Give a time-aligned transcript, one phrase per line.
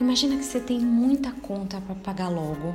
[0.00, 2.74] Imagina que você tem muita conta para pagar logo,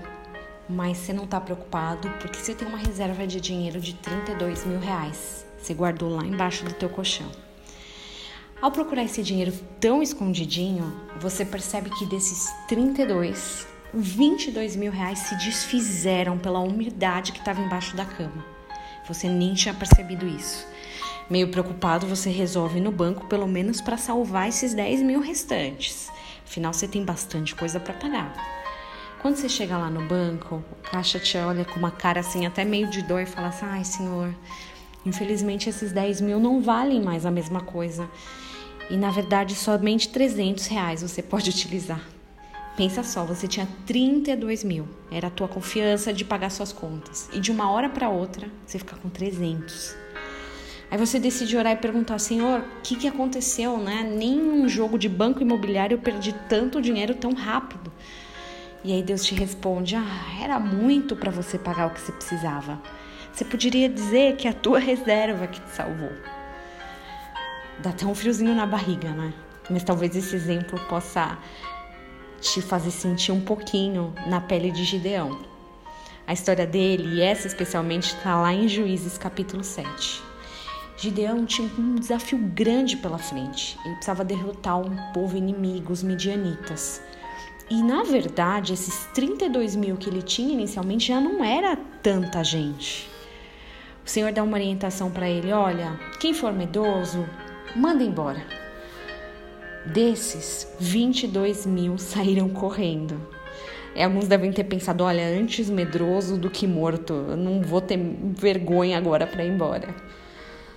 [0.70, 4.80] mas você não está preocupado porque você tem uma reserva de dinheiro de 32 mil
[4.80, 5.43] reais.
[5.58, 7.25] Você guardou lá embaixo do teu colchão.
[8.61, 15.36] Ao procurar esse dinheiro tão escondidinho, você percebe que desses 32, 22 mil reais se
[15.38, 18.46] desfizeram pela umidade que estava embaixo da cama.
[19.07, 20.68] Você nem tinha percebido isso.
[21.28, 26.14] Meio preocupado, você resolve ir no banco pelo menos para salvar esses 10 mil restantes.
[26.46, 28.34] Afinal, você tem bastante coisa para pagar.
[29.22, 32.63] Quando você chega lá no banco, o caixa te olha com uma cara assim, até
[32.63, 34.34] meio de dor, e fala assim: ai, senhor,
[35.05, 38.08] infelizmente esses 10 mil não valem mais a mesma coisa.
[38.90, 42.02] E na verdade, somente 300 reais você pode utilizar.
[42.77, 47.30] Pensa só, você tinha 32 mil, era a tua confiança de pagar suas contas.
[47.34, 50.04] E de uma hora para outra, você fica com 300.
[50.95, 54.02] Aí você decide orar e perguntar, Senhor, o que, que aconteceu, né?
[54.02, 57.91] Nem um jogo de banco imobiliário eu perdi tanto dinheiro tão rápido.
[58.82, 62.82] E aí Deus te responde, ah, era muito para você pagar o que você precisava.
[63.34, 66.14] Você poderia dizer que a tua reserva que te salvou.
[67.80, 69.34] Dá até um friozinho na barriga, né?
[69.70, 71.38] Mas talvez esse exemplo possa
[72.40, 75.42] te fazer sentir um pouquinho na pele de Gideão.
[76.26, 80.34] A história dele, e essa especialmente, está lá em Juízes capítulo 7.
[80.98, 83.78] Gideão tinha um desafio grande pela frente.
[83.84, 87.02] Ele precisava derrotar um povo inimigo, os midianitas.
[87.70, 93.10] E na verdade, esses 32 mil que ele tinha inicialmente já não era tanta gente.
[94.06, 97.28] O Senhor dá uma orientação para ele: olha, quem for medroso,
[97.76, 98.46] manda embora.
[99.86, 103.20] Desses, 22 mil saíram correndo.
[103.96, 107.98] E alguns devem ter pensado: olha, antes medroso do que morto, eu não vou ter
[107.98, 109.94] vergonha agora para ir embora.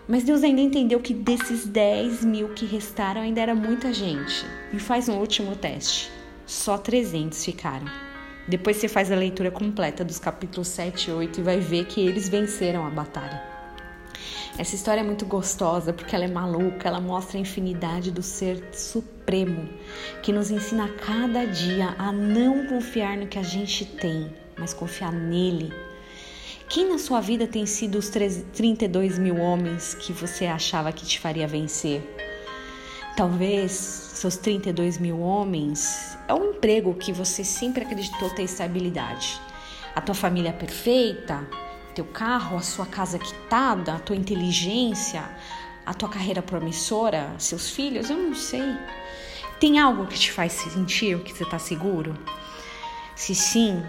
[0.09, 4.47] Mas Deus ainda entendeu que desses 10 mil que restaram ainda era muita gente.
[4.73, 6.11] E faz um último teste:
[6.47, 7.87] só 300 ficaram.
[8.49, 12.01] Depois você faz a leitura completa dos capítulos 7 e 8 e vai ver que
[12.01, 13.59] eles venceram a batalha.
[14.57, 18.71] Essa história é muito gostosa porque ela é maluca, ela mostra a infinidade do ser
[18.73, 19.69] supremo,
[20.23, 24.73] que nos ensina a cada dia a não confiar no que a gente tem, mas
[24.73, 25.71] confiar nele.
[26.69, 31.19] Quem na sua vida tem sido os 32 mil homens que você achava que te
[31.19, 32.03] faria vencer?
[33.17, 39.41] Talvez seus 32 mil homens é um emprego que você sempre acreditou ter estabilidade.
[39.97, 41.49] A tua família perfeita,
[41.95, 45.25] teu carro, a sua casa quitada, a tua inteligência,
[45.87, 48.77] a tua carreira promissora, seus filhos, eu não sei.
[49.59, 52.15] Tem algo que te faz sentir que você está seguro?
[53.17, 53.83] Se sim,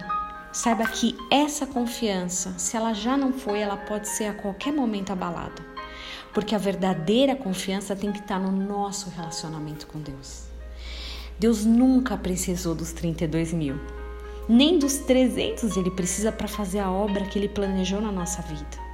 [0.52, 5.12] saiba que essa confiança, se ela já não foi, ela pode ser a qualquer momento
[5.12, 5.62] abalada.
[6.34, 10.44] Porque a verdadeira confiança tem que estar no nosso relacionamento com Deus.
[11.40, 13.80] Deus nunca precisou dos 32 mil
[14.50, 18.90] nem dos 300 ele precisa para fazer a obra que ele planejou na nossa vida.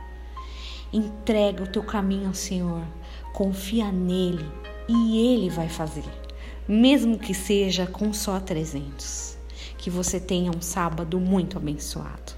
[0.92, 2.84] Entrega o teu caminho ao Senhor,
[3.32, 4.46] confia nele
[4.90, 6.04] e ele vai fazer,
[6.68, 9.35] mesmo que seja com só 300.
[9.86, 12.35] Que você tenha um sábado muito abençoado.